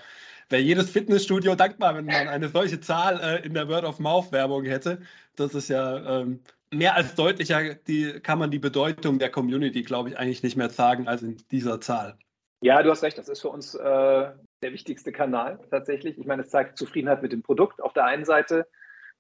[0.47, 4.31] wäre jedes Fitnessstudio dankbar, wenn man eine solche Zahl äh, in der Word of Mouth
[4.31, 5.01] Werbung hätte.
[5.35, 6.39] Das ist ja ähm,
[6.73, 10.69] mehr als deutlicher die, kann man die Bedeutung der Community, glaube ich, eigentlich nicht mehr
[10.69, 12.17] sagen als in dieser Zahl.
[12.61, 16.17] Ja, du hast recht, das ist für uns äh, der wichtigste Kanal tatsächlich.
[16.19, 18.67] Ich meine, es zeigt Zufriedenheit mit dem Produkt auf der einen Seite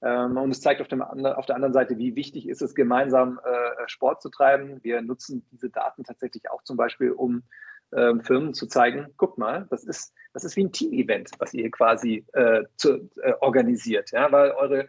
[0.03, 3.39] ähm, und es zeigt auf, dem, auf, der anderen Seite, wie wichtig ist es, gemeinsam
[3.43, 4.79] äh, Sport zu treiben.
[4.83, 7.43] Wir nutzen diese Daten tatsächlich auch zum Beispiel, um
[7.91, 11.69] äh, Firmen zu zeigen, guck mal, das ist, das ist wie ein Team-Event, was ihr
[11.71, 14.87] quasi äh, zu, äh, organisiert, ja, weil eure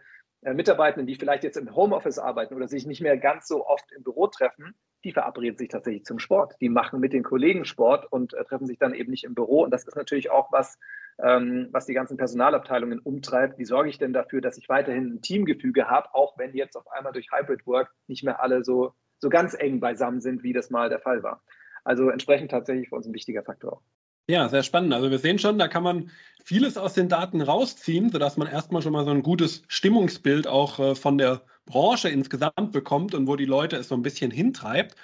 [0.53, 4.03] Mitarbeitenden, die vielleicht jetzt im Homeoffice arbeiten oder sich nicht mehr ganz so oft im
[4.03, 6.55] Büro treffen, die verabreden sich tatsächlich zum Sport.
[6.61, 9.63] Die machen mit den Kollegen Sport und äh, treffen sich dann eben nicht im Büro.
[9.63, 10.77] Und das ist natürlich auch was,
[11.21, 13.57] ähm, was die ganzen Personalabteilungen umtreibt.
[13.57, 16.89] Wie sorge ich denn dafür, dass ich weiterhin ein Teamgefüge habe, auch wenn jetzt auf
[16.91, 20.69] einmal durch Hybrid Work nicht mehr alle so, so ganz eng beisammen sind, wie das
[20.69, 21.41] mal der Fall war.
[21.83, 23.81] Also entsprechend tatsächlich für uns ein wichtiger Faktor.
[24.27, 24.93] Ja, sehr spannend.
[24.93, 26.09] Also wir sehen schon, da kann man
[26.45, 30.79] vieles aus den Daten rausziehen, sodass man erstmal schon mal so ein gutes Stimmungsbild auch
[30.79, 34.95] äh, von der Branche insgesamt bekommt und wo die Leute es so ein bisschen hintreibt.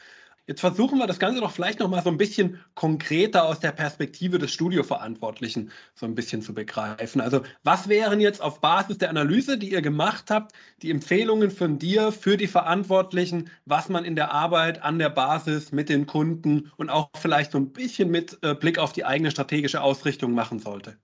[0.48, 3.72] Jetzt versuchen wir das Ganze doch vielleicht noch mal so ein bisschen konkreter aus der
[3.72, 7.22] Perspektive des Studioverantwortlichen so ein bisschen zu begreifen.
[7.22, 11.78] Also was wären jetzt auf Basis der Analyse, die ihr gemacht habt, die Empfehlungen von
[11.78, 16.72] dir für die Verantwortlichen, was man in der Arbeit an der Basis mit den Kunden
[16.78, 20.60] und auch vielleicht so ein bisschen mit äh, Blick auf die eigene strategische Ausrichtung machen
[20.60, 20.98] sollte?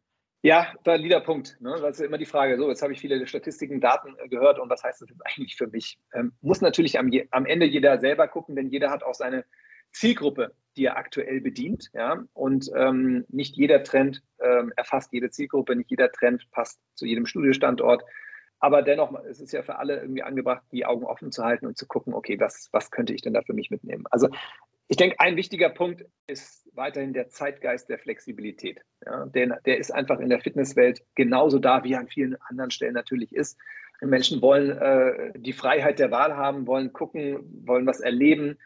[0.45, 1.57] Ja, valider Punkt.
[1.59, 1.75] Ne?
[1.81, 2.55] Das ist immer die Frage.
[2.57, 5.55] So, jetzt habe ich viele Statistiken, Daten äh, gehört und was heißt das jetzt eigentlich
[5.55, 5.97] für mich?
[6.13, 9.43] Ähm, muss natürlich am, am, Ende jeder selber gucken, denn jeder hat auch seine
[9.91, 11.89] Zielgruppe, die er aktuell bedient.
[11.95, 12.23] Ja?
[12.33, 17.25] Und ähm, nicht jeder Trend ähm, erfasst jede Zielgruppe, nicht jeder Trend passt zu jedem
[17.25, 18.03] Studiostandort.
[18.59, 21.75] Aber dennoch, es ist ja für alle irgendwie angebracht, die Augen offen zu halten und
[21.75, 24.05] zu gucken, okay, was, was könnte ich denn da für mich mitnehmen?
[24.11, 24.29] Also
[24.87, 28.81] ich denke, ein wichtiger Punkt ist weiterhin der Zeitgeist der Flexibilität.
[29.05, 32.71] Ja, denn der ist einfach in der Fitnesswelt genauso da, wie er an vielen anderen
[32.71, 33.57] Stellen natürlich ist.
[34.01, 38.57] Menschen wollen äh, die Freiheit der Wahl haben, wollen gucken, wollen was erleben,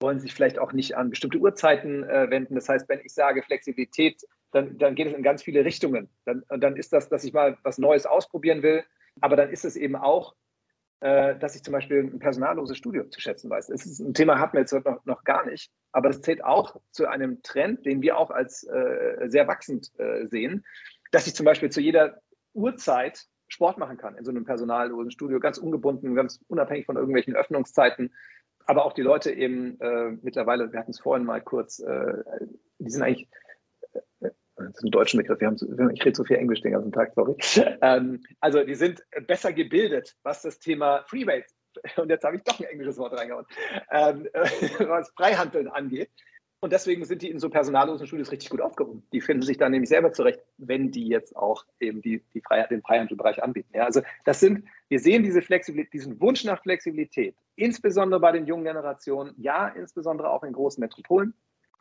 [0.00, 2.54] wollen sich vielleicht auch nicht an bestimmte Uhrzeiten äh, wenden.
[2.54, 6.08] Das heißt, wenn ich sage Flexibilität, dann, dann geht es in ganz viele Richtungen.
[6.24, 8.84] Dann, dann ist das, dass ich mal was Neues ausprobieren will,
[9.20, 10.34] aber dann ist es eben auch,
[11.02, 13.66] dass ich zum Beispiel ein personalloses Studio zu schätzen weiß.
[13.66, 16.80] Das ist ein Thema, hatten wir jetzt noch, noch gar nicht, aber es zählt auch
[16.92, 20.64] zu einem Trend, den wir auch als äh, sehr wachsend äh, sehen,
[21.10, 22.20] dass ich zum Beispiel zu jeder
[22.54, 27.36] Uhrzeit Sport machen kann in so einem personallosen Studio, ganz ungebunden, ganz unabhängig von irgendwelchen
[27.36, 28.14] Öffnungszeiten.
[28.64, 32.14] Aber auch die Leute eben äh, mittlerweile, wir hatten es vorhin mal kurz, äh,
[32.78, 33.28] die sind eigentlich
[34.66, 37.12] das ist ein deutscher Begriff, wir haben, ich rede so viel Englisch den ganzen Tag,
[37.14, 37.36] sorry.
[37.82, 41.46] Ähm, also die sind besser gebildet, was das Thema Freeweight,
[41.96, 43.46] und jetzt habe ich doch ein englisches Wort reingehauen,
[43.90, 44.28] ähm,
[44.88, 46.10] was Freihandeln angeht.
[46.60, 49.02] Und deswegen sind die in so personallosen Studios richtig gut aufgehoben.
[49.12, 52.70] Die finden sich da nämlich selber zurecht, wenn die jetzt auch eben die, die Freiheit,
[52.70, 53.70] den Freihandelbereich anbieten.
[53.74, 58.46] Ja, also das sind, wir sehen diese Flexibilität, diesen Wunsch nach Flexibilität, insbesondere bei den
[58.46, 61.34] jungen Generationen, ja, insbesondere auch in großen Metropolen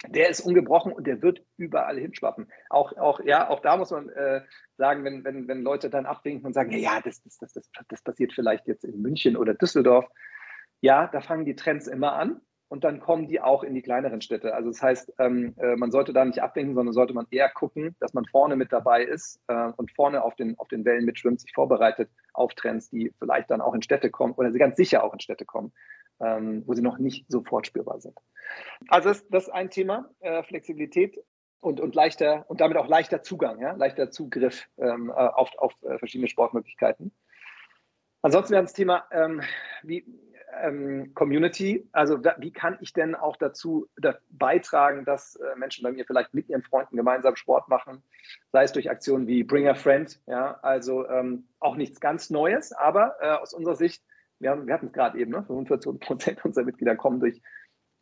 [0.08, 2.48] der ist ungebrochen und der wird überall hinschwappen.
[2.70, 4.42] Auch, auch, ja, auch da muss man äh,
[4.78, 7.70] sagen, wenn, wenn, wenn Leute dann abwinken und sagen, ja, ja das, das, das, das,
[7.88, 10.06] das passiert vielleicht jetzt in München oder Düsseldorf.
[10.82, 14.22] Ja, da fangen die Trends immer an und dann kommen die auch in die kleineren
[14.22, 14.56] Städte.
[14.56, 17.96] Also das heißt, ähm, äh, man sollte da nicht abwinken, sondern sollte man eher gucken,
[18.00, 21.42] dass man vorne mit dabei ist äh, und vorne auf den, auf den Wellen mitschwimmt,
[21.42, 25.14] sich vorbereitet auf Trends, die vielleicht dann auch in Städte kommen oder ganz sicher auch
[25.14, 25.74] in Städte kommen
[26.24, 28.18] ähm, wo sie noch nicht sofort spürbar sind.
[28.88, 31.18] Also das, das ist ein Thema, äh, Flexibilität
[31.60, 35.74] und, und leichter und damit auch leichter Zugang, ja, leichter Zugriff ähm, äh, auf, auf
[35.84, 37.12] äh, verschiedene Sportmöglichkeiten.
[38.22, 39.42] Ansonsten wäre das Thema ähm,
[39.84, 40.06] wie,
[40.60, 41.88] ähm, Community.
[41.92, 46.06] Also da, wie kann ich denn auch dazu da beitragen, dass äh, Menschen bei mir
[46.06, 48.04] vielleicht mit ihren Freunden gemeinsam Sport machen,
[48.52, 52.74] sei es durch Aktionen wie Bring a Friend, ja, also ähm, auch nichts ganz Neues,
[52.74, 54.04] aber äh, aus unserer Sicht
[54.42, 55.44] wir, haben, wir hatten es gerade eben, ne?
[55.44, 57.42] 45 Prozent unserer Mitglieder kommen durch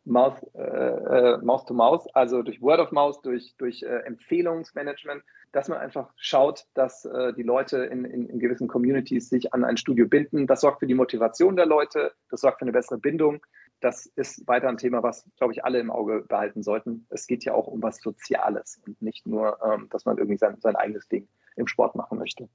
[0.04, 5.22] Mouth, äh, äh, Mouth to Mouth, also durch Word of Mouth, durch, durch äh, Empfehlungsmanagement,
[5.52, 9.64] dass man einfach schaut, dass äh, die Leute in, in, in, gewissen Communities sich an
[9.64, 10.46] ein Studio binden.
[10.46, 13.44] Das sorgt für die Motivation der Leute, das sorgt für eine bessere Bindung.
[13.80, 17.06] Das ist weiter ein Thema, was, glaube ich, alle im Auge behalten sollten.
[17.10, 20.56] Es geht ja auch um was Soziales und nicht nur, ähm, dass man irgendwie sein,
[20.60, 22.48] sein eigenes Ding im Sport machen möchte.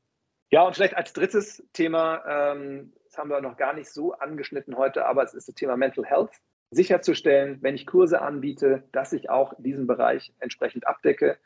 [0.55, 4.77] Ja, und vielleicht als drittes Thema, ähm, das haben wir noch gar nicht so angeschnitten
[4.77, 6.31] heute, aber es ist das Thema Mental Health.
[6.71, 11.37] Sicherzustellen, wenn ich Kurse anbiete, dass ich auch diesen Bereich entsprechend abdecke.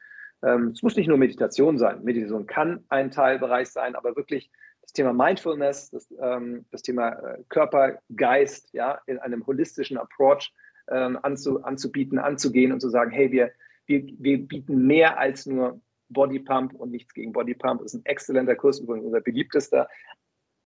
[0.44, 2.04] Ähm, es muss nicht nur Meditation sein.
[2.04, 4.52] Meditation kann ein Teilbereich sein, aber wirklich
[4.84, 10.54] das Thema Mindfulness, das, ähm, das Thema äh, Körper, Geist, ja, in einem holistischen Approach
[10.88, 13.54] ähm, anzu, anzubieten, anzugehen und zu sagen, hey, wir,
[13.88, 17.82] wir, wir bieten mehr als nur Body Pump und nichts gegen Body Pump.
[17.82, 19.88] Das ist ein exzellenter Kurs, übrigens unser beliebtester.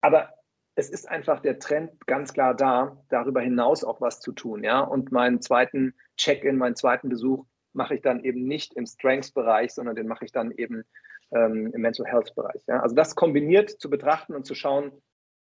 [0.00, 0.34] Aber
[0.74, 4.62] es ist einfach der Trend ganz klar da, darüber hinaus auch was zu tun.
[4.62, 4.80] Ja?
[4.80, 9.96] Und meinen zweiten Check-in, meinen zweiten Besuch mache ich dann eben nicht im Strengths-Bereich, sondern
[9.96, 10.84] den mache ich dann eben
[11.32, 12.62] ähm, im Mental Health-Bereich.
[12.66, 12.80] Ja?
[12.80, 14.92] Also das kombiniert zu betrachten und zu schauen,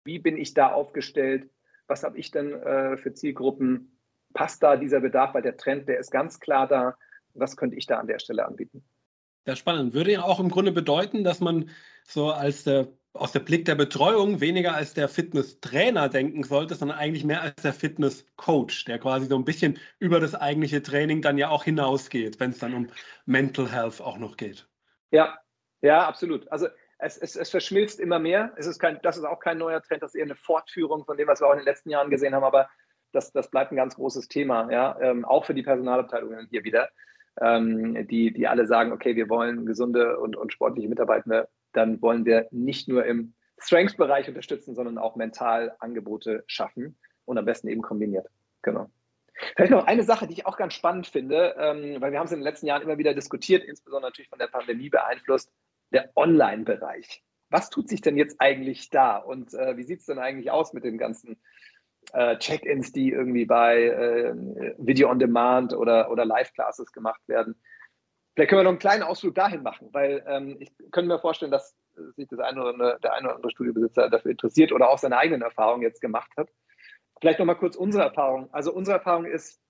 [0.05, 1.51] wie bin ich da aufgestellt,
[1.87, 3.98] was habe ich denn äh, für Zielgruppen,
[4.35, 6.96] passt da dieser Bedarf, weil der Trend, der ist ganz klar da.
[7.35, 8.85] was könnte ich da an der Stelle anbieten.
[9.48, 9.94] Ja, spannend.
[9.94, 11.70] Würde ja auch im Grunde bedeuten, dass man
[12.04, 16.98] so als der, aus der Blick der Betreuung weniger als der Fitnesstrainer denken sollte, sondern
[16.98, 21.38] eigentlich mehr als der Fitnesscoach, der quasi so ein bisschen über das eigentliche Training dann
[21.38, 22.88] ja auch hinausgeht, wenn es dann um
[23.24, 24.68] Mental Health auch noch geht.
[25.12, 25.38] Ja,
[25.80, 26.46] ja, absolut.
[26.52, 28.52] Also es, es, es verschmilzt immer mehr.
[28.56, 31.16] Es ist kein, das ist auch kein neuer Trend, das ist eher eine Fortführung von
[31.16, 32.68] dem, was wir auch in den letzten Jahren gesehen haben, aber
[33.12, 36.90] das, das bleibt ein ganz großes Thema, ja, ähm, auch für die Personalabteilungen hier wieder
[37.40, 42.24] ähm, die, die alle sagen, okay, wir wollen gesunde und, und sportliche Mitarbeitende, dann wollen
[42.24, 47.83] wir nicht nur im Strengths-Bereich unterstützen, sondern auch mental Angebote schaffen und am besten eben
[47.83, 48.27] kombiniert.
[48.62, 48.90] Genau.
[49.55, 52.33] Vielleicht noch eine Sache, die ich auch ganz spannend finde, ähm, weil wir haben es
[52.33, 55.53] in den letzten Jahren immer wieder diskutiert, insbesondere natürlich von der Pandemie beeinflusst,
[55.92, 57.22] der Online-Bereich.
[57.51, 60.72] Was tut sich denn jetzt eigentlich da und äh, wie sieht es denn eigentlich aus
[60.72, 61.40] mit den ganzen
[62.12, 64.34] äh, Check-ins, die irgendwie bei äh,
[64.78, 67.61] Video on Demand oder, oder Live-Classes gemacht werden.
[68.34, 71.50] Vielleicht können wir noch einen kleinen Ausflug dahin machen, weil ähm, ich könnte mir vorstellen,
[71.50, 71.76] dass
[72.14, 75.18] sich das eine oder andere, der eine oder andere Studiobesitzer dafür interessiert oder auch seine
[75.18, 76.48] eigenen Erfahrungen jetzt gemacht hat.
[77.20, 78.48] Vielleicht noch mal kurz unsere Erfahrung.
[78.52, 79.61] Also unsere Erfahrung ist,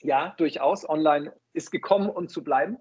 [0.00, 2.78] ja, durchaus, online ist gekommen, um zu bleiben.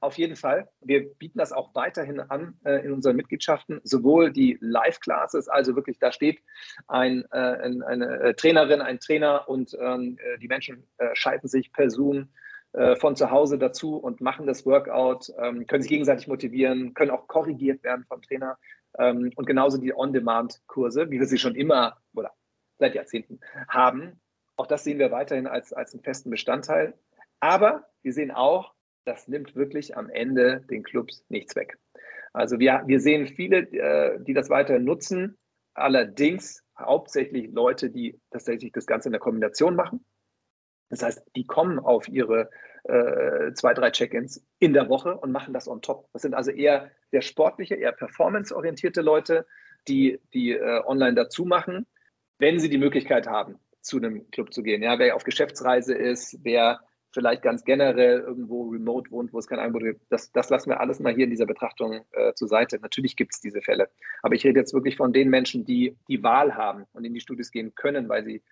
[0.00, 0.68] Auf jeden Fall.
[0.80, 5.98] Wir bieten das auch weiterhin an äh, in unseren Mitgliedschaften, sowohl die Live-Classes, also wirklich
[5.98, 6.40] da steht
[6.86, 11.48] ein, äh, ein, eine äh, Trainerin, ein Trainer und ähm, äh, die Menschen äh, schalten
[11.48, 12.28] sich per Zoom
[12.72, 17.10] äh, von zu Hause dazu und machen das Workout, ähm, können sich gegenseitig motivieren, können
[17.10, 18.58] auch korrigiert werden vom Trainer.
[18.98, 22.32] Ähm, und genauso die On-Demand-Kurse, wie wir sie schon immer oder
[22.78, 24.20] seit Jahrzehnten haben.
[24.56, 26.94] Auch das sehen wir weiterhin als, als einen festen Bestandteil.
[27.40, 28.74] Aber wir sehen auch,
[29.06, 31.78] das nimmt wirklich am Ende den Clubs nichts weg.
[32.32, 35.38] Also wir, wir sehen viele, äh, die das weiter nutzen,
[35.74, 40.04] allerdings hauptsächlich Leute, die tatsächlich das Ganze in der Kombination machen.
[40.90, 42.50] Das heißt, die kommen auf ihre
[42.84, 46.08] äh, zwei, drei Check-ins in der Woche und machen das on top.
[46.12, 49.46] Das sind also eher sehr sportliche, eher performanceorientierte Leute,
[49.88, 51.86] die, die äh, online dazu machen,
[52.38, 54.82] wenn sie die Möglichkeit haben, zu einem Club zu gehen.
[54.82, 56.80] Ja, wer auf Geschäftsreise ist, wer
[57.16, 60.80] vielleicht ganz generell irgendwo remote wohnt, wo es kein Angebot gibt, das, das lassen wir
[60.80, 62.78] alles mal hier in dieser Betrachtung äh, zur Seite.
[62.78, 63.88] Natürlich gibt es diese Fälle.
[64.22, 67.20] Aber ich rede jetzt wirklich von den Menschen, die die Wahl haben und in die
[67.20, 68.42] Studios gehen können, weil sie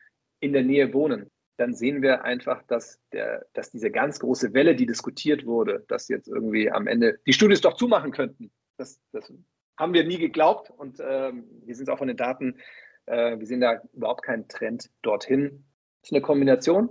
[0.40, 1.30] in der Nähe wohnen.
[1.58, 6.08] Dann sehen wir einfach, dass, der, dass diese ganz große Welle, die diskutiert wurde, dass
[6.08, 9.30] jetzt irgendwie am Ende die Studios doch zumachen könnten, das, das
[9.76, 12.58] haben wir nie geglaubt und ähm, wir sind auch von den Daten,
[13.06, 15.64] äh, wir sehen da überhaupt keinen Trend dorthin.
[16.00, 16.90] Das ist eine Kombination,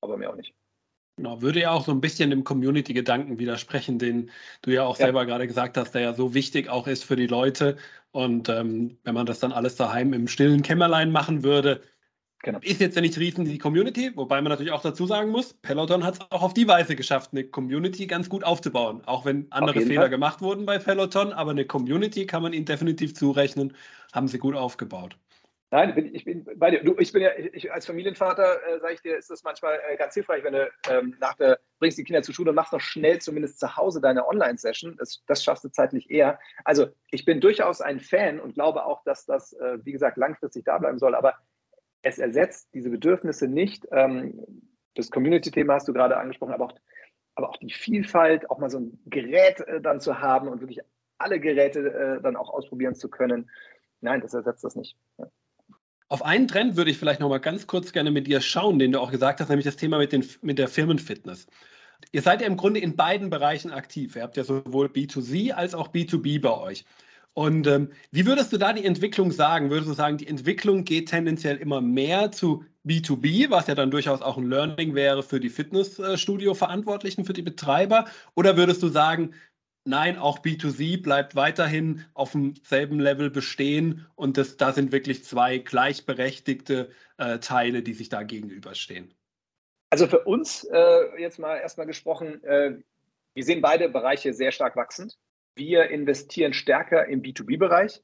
[0.00, 0.54] aber mehr auch nicht.
[1.20, 4.30] Genau, würde ja auch so ein bisschen dem Community-Gedanken widersprechen, den
[4.62, 5.04] du ja auch ja.
[5.04, 7.76] selber gerade gesagt hast, der ja so wichtig auch ist für die Leute.
[8.10, 11.82] Und ähm, wenn man das dann alles daheim im stillen Kämmerlein machen würde,
[12.42, 12.58] genau.
[12.62, 16.04] ist jetzt ja nicht riesen die Community, wobei man natürlich auch dazu sagen muss, Peloton
[16.04, 19.02] hat es auch auf die Weise geschafft, eine Community ganz gut aufzubauen.
[19.04, 20.08] Auch wenn andere Fehler Fall.
[20.08, 23.74] gemacht wurden bei Peloton, aber eine Community kann man ihnen definitiv zurechnen,
[24.14, 25.18] haben sie gut aufgebaut.
[25.72, 26.82] Nein, bin, ich bin bei dir.
[26.82, 29.96] Du, ich bin ja, ich, als Familienvater, äh, sage ich dir, ist das manchmal äh,
[29.96, 32.80] ganz hilfreich, wenn du ähm, nach der, bringst die Kinder zur Schule und machst noch
[32.80, 34.96] schnell zumindest zu Hause deine Online-Session.
[34.98, 36.40] Das, das schaffst du zeitlich eher.
[36.64, 40.64] Also ich bin durchaus ein Fan und glaube auch, dass das, äh, wie gesagt, langfristig
[40.64, 41.14] da bleiben soll.
[41.14, 41.36] Aber
[42.02, 43.86] es ersetzt diese Bedürfnisse nicht.
[43.92, 44.44] Ähm,
[44.96, 46.74] das Community-Thema hast du gerade angesprochen, aber auch,
[47.36, 50.80] aber auch die Vielfalt, auch mal so ein Gerät äh, dann zu haben und wirklich
[51.18, 53.48] alle Geräte äh, dann auch ausprobieren zu können.
[54.00, 54.96] Nein, das ersetzt das nicht.
[55.16, 55.30] Ja.
[56.10, 58.90] Auf einen Trend würde ich vielleicht noch mal ganz kurz gerne mit dir schauen, den
[58.90, 61.46] du auch gesagt hast, nämlich das Thema mit, den, mit der Firmenfitness.
[62.10, 64.16] Ihr seid ja im Grunde in beiden Bereichen aktiv.
[64.16, 66.84] Ihr habt ja sowohl B2C als auch B2B bei euch.
[67.32, 69.70] Und ähm, wie würdest du da die Entwicklung sagen?
[69.70, 74.20] Würdest du sagen, die Entwicklung geht tendenziell immer mehr zu B2B, was ja dann durchaus
[74.20, 78.06] auch ein Learning wäre für die Fitnessstudio-Verantwortlichen, für die Betreiber?
[78.34, 79.32] Oder würdest du sagen,
[79.84, 85.58] nein, auch B2C bleibt weiterhin auf demselben Level bestehen und das, da sind wirklich zwei
[85.58, 89.14] gleichberechtigte äh, Teile, die sich da gegenüberstehen.
[89.90, 92.76] Also für uns äh, jetzt mal erstmal gesprochen, äh,
[93.34, 95.18] wir sehen beide Bereiche sehr stark wachsend.
[95.56, 98.02] Wir investieren stärker im B2B-Bereich.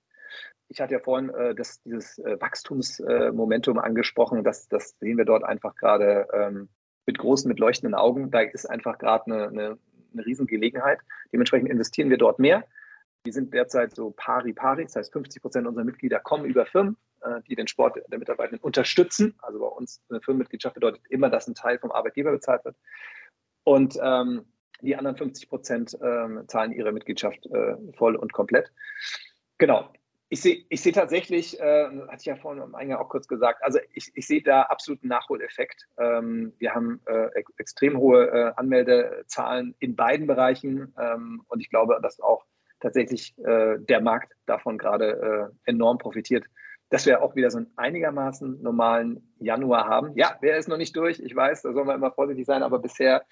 [0.68, 4.42] Ich hatte ja vorhin äh, das, dieses äh, Wachstumsmomentum angesprochen.
[4.42, 6.68] Das, das sehen wir dort einfach gerade ähm,
[7.06, 8.32] mit großen, mit leuchtenden Augen.
[8.32, 9.78] Da ist einfach gerade eine, eine
[10.16, 11.00] eine Riesengelegenheit.
[11.32, 12.64] Dementsprechend investieren wir dort mehr.
[13.24, 16.96] Wir sind derzeit so pari pari, das heißt 50 Prozent unserer Mitglieder kommen über Firmen,
[17.22, 19.34] äh, die den Sport der Mitarbeitenden unterstützen.
[19.42, 22.76] Also bei uns eine Firmenmitgliedschaft bedeutet immer, dass ein Teil vom Arbeitgeber bezahlt wird.
[23.64, 24.44] Und ähm,
[24.80, 28.70] die anderen 50 Prozent ähm, zahlen ihre Mitgliedschaft äh, voll und komplett.
[29.58, 29.90] Genau.
[30.28, 33.62] Ich sehe ich seh tatsächlich, äh, hatte ich ja vorhin am Eingang auch kurz gesagt,
[33.62, 35.86] also ich, ich sehe da absoluten Nachholeffekt.
[35.98, 41.70] Ähm, wir haben äh, ex extrem hohe äh, Anmeldezahlen in beiden Bereichen ähm, und ich
[41.70, 42.44] glaube, dass auch
[42.80, 46.44] tatsächlich äh, der Markt davon gerade äh, enorm profitiert,
[46.90, 50.12] dass wir auch wieder so einen einigermaßen normalen Januar haben.
[50.16, 51.20] Ja, wer ist noch nicht durch?
[51.20, 53.24] Ich weiß, da soll man immer vorsichtig sein, aber bisher,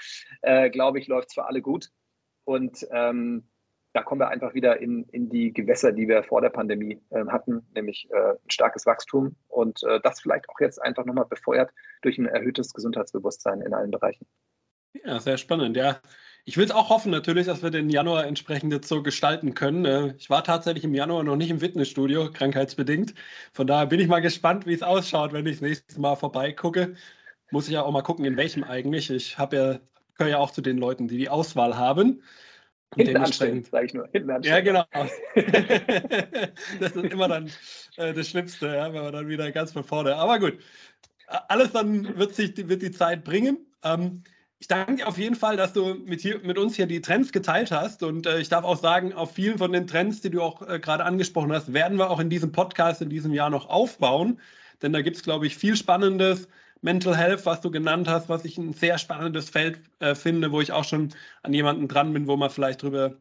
[0.42, 1.90] äh, glaube ich, läuft es für alle gut.
[2.44, 3.48] Und ähm,
[3.94, 7.24] da kommen wir einfach wieder in, in die Gewässer, die wir vor der Pandemie äh,
[7.28, 11.70] hatten, nämlich äh, ein starkes Wachstum und äh, das vielleicht auch jetzt einfach nochmal befeuert
[12.02, 14.26] durch ein erhöhtes Gesundheitsbewusstsein in allen Bereichen.
[15.04, 15.76] Ja, sehr spannend.
[15.76, 16.00] Ja,
[16.44, 19.84] ich will es auch hoffen natürlich, dass wir den Januar entsprechend jetzt so gestalten können.
[19.84, 23.14] Äh, ich war tatsächlich im Januar noch nicht im Fitnessstudio, krankheitsbedingt.
[23.52, 26.96] Von daher bin ich mal gespannt, wie es ausschaut, wenn ich das nächste Mal vorbeigucke.
[27.52, 29.10] Muss ich ja auch mal gucken, in welchem eigentlich.
[29.10, 29.78] Ich habe ja,
[30.16, 32.22] gehöre ja auch zu den Leuten, die die Auswahl haben.
[32.96, 34.08] Hinten anstrengend, sage ich nur.
[34.12, 34.84] Hinten Ja, genau.
[36.80, 37.50] das ist immer dann
[37.96, 40.16] äh, das Schlimmste, ja, wenn man dann wieder ganz von vorne.
[40.16, 40.58] Aber gut,
[41.48, 43.58] alles dann wird sich wird die Zeit bringen.
[43.82, 44.22] Ähm,
[44.58, 47.32] ich danke dir auf jeden Fall, dass du mit, hier, mit uns hier die Trends
[47.32, 48.02] geteilt hast.
[48.02, 50.78] Und äh, ich darf auch sagen, auf vielen von den Trends, die du auch äh,
[50.78, 54.40] gerade angesprochen hast, werden wir auch in diesem Podcast in diesem Jahr noch aufbauen.
[54.80, 56.48] Denn da gibt es, glaube ich, viel Spannendes.
[56.84, 60.60] Mental Health, was du genannt hast, was ich ein sehr spannendes Feld äh, finde, wo
[60.60, 63.16] ich auch schon an jemanden dran bin, wo man vielleicht drüber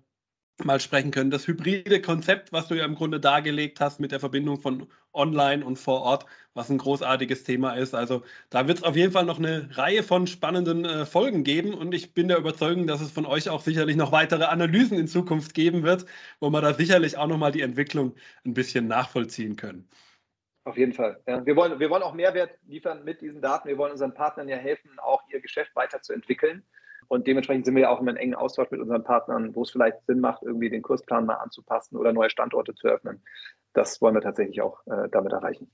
[0.66, 1.32] mal sprechen können.
[1.32, 5.64] Das hybride Konzept, was du ja im Grunde dargelegt hast mit der Verbindung von online
[5.64, 7.96] und vor Ort, was ein großartiges Thema ist.
[7.96, 11.74] Also da wird es auf jeden Fall noch eine Reihe von spannenden äh, Folgen geben
[11.74, 15.08] und ich bin der Überzeugung, dass es von euch auch sicherlich noch weitere Analysen in
[15.08, 16.06] Zukunft geben wird,
[16.42, 18.14] wo wir da sicherlich auch nochmal die Entwicklung
[18.46, 19.88] ein bisschen nachvollziehen können.
[20.66, 21.22] Auf jeden Fall.
[21.28, 23.68] Ja, wir, wollen, wir wollen auch Mehrwert liefern mit diesen Daten.
[23.68, 26.64] Wir wollen unseren Partnern ja helfen, auch ihr Geschäft weiterzuentwickeln.
[27.10, 29.72] Und dementsprechend sind wir ja auch immer in engen Austausch mit unseren Partnern, wo es
[29.72, 33.22] vielleicht Sinn macht, irgendwie den Kursplan mal anzupassen oder neue Standorte zu öffnen.
[33.74, 35.70] Das wollen wir tatsächlich auch äh, damit erreichen.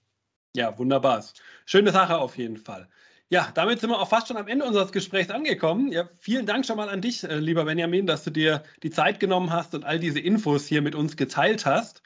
[0.56, 1.24] Ja, wunderbar.
[1.66, 2.90] Schöne Sache auf jeden Fall.
[3.32, 5.92] Ja, damit sind wir auch fast schon am Ende unseres Gesprächs angekommen.
[5.92, 9.20] Ja, vielen Dank schon mal an dich, äh, lieber Benjamin, dass du dir die Zeit
[9.20, 12.02] genommen hast und all diese Infos hier mit uns geteilt hast.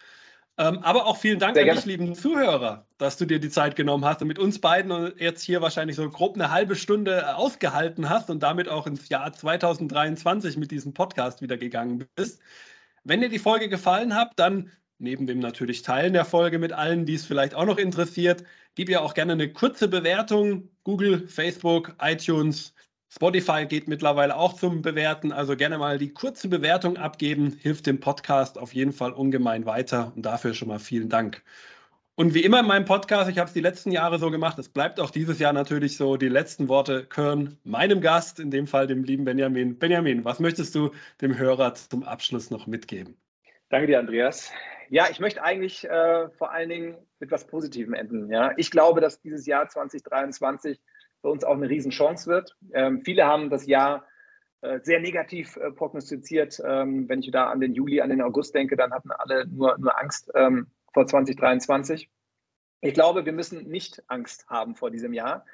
[0.58, 1.82] Ähm, aber auch vielen Dank Sehr an gerne.
[1.82, 5.42] dich, lieben Zuhörer, dass du dir die Zeit genommen hast und mit uns beiden jetzt
[5.44, 10.58] hier wahrscheinlich so grob eine halbe Stunde ausgehalten hast und damit auch ins Jahr 2023
[10.58, 12.40] mit diesem Podcast wieder gegangen bist.
[13.04, 17.06] Wenn dir die Folge gefallen hat, dann neben dem natürlich Teilen der Folge mit allen,
[17.06, 18.44] die es vielleicht auch noch interessiert,
[18.76, 20.70] gib ihr auch gerne eine kurze Bewertung.
[20.84, 22.74] Google, Facebook, iTunes,
[23.16, 28.00] Spotify geht mittlerweile auch zum Bewerten, also gerne mal die kurze Bewertung abgeben, hilft dem
[28.00, 31.44] Podcast auf jeden Fall ungemein weiter und dafür schon mal vielen Dank.
[32.16, 34.68] Und wie immer in meinem Podcast, ich habe es die letzten Jahre so gemacht, es
[34.68, 38.88] bleibt auch dieses Jahr natürlich so, die letzten Worte gehören meinem Gast, in dem Fall
[38.88, 39.78] dem lieben Benjamin.
[39.78, 40.90] Benjamin, was möchtest du
[41.22, 43.16] dem Hörer zum Abschluss noch mitgeben?
[43.70, 44.52] Danke dir, Andreas.
[44.90, 48.32] Ja, ich möchte eigentlich äh, vor allen Dingen mit etwas Positivem enden.
[48.32, 48.54] Ja?
[48.58, 50.80] Ich glaube, dass dieses Jahr 2023
[51.24, 52.56] für uns auch eine Riesenchance wird.
[52.74, 54.06] Ähm, viele haben das Jahr
[54.62, 56.62] äh, sehr negativ äh, prognostiziert.
[56.64, 59.78] Ähm, wenn ich da an den Juli, an den August denke, dann hatten alle nur,
[59.80, 62.10] nur Angst ähm, vor 2023.
[62.82, 65.46] Ich glaube, wir müssen nicht Angst haben vor diesem Jahr.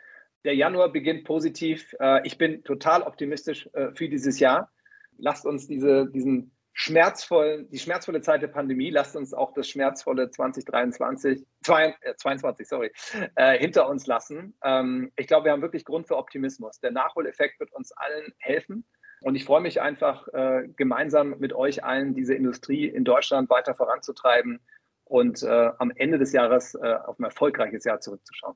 [0.43, 1.95] Der Januar beginnt positiv.
[1.99, 4.71] Äh, ich bin total optimistisch äh, für dieses Jahr.
[5.19, 10.31] Lasst uns diese, diesen schmerzvoll, die schmerzvolle Zeit der Pandemie, lasst uns auch das schmerzvolle
[10.31, 12.91] 2023, 22, äh, sorry,
[13.35, 14.55] äh, hinter uns lassen.
[14.63, 16.79] Ähm, ich glaube, wir haben wirklich Grund für Optimismus.
[16.79, 18.85] Der Nachholeffekt wird uns allen helfen.
[19.19, 23.75] Und ich freue mich einfach, äh, gemeinsam mit euch allen diese Industrie in Deutschland weiter
[23.75, 24.61] voranzutreiben
[25.03, 28.55] und äh, am Ende des Jahres äh, auf ein erfolgreiches Jahr zurückzuschauen.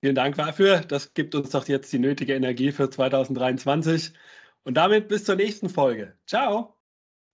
[0.00, 0.80] Vielen Dank dafür.
[0.80, 4.14] Das gibt uns doch jetzt die nötige Energie für 2023.
[4.64, 6.18] Und damit bis zur nächsten Folge.
[6.26, 6.75] Ciao.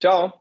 [0.03, 0.35] Ciao.